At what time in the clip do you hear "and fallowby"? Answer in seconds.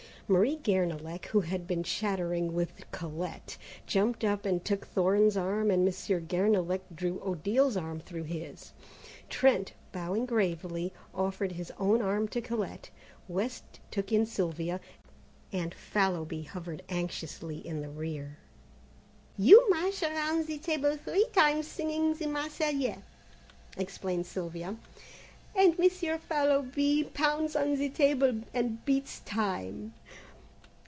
15.51-16.43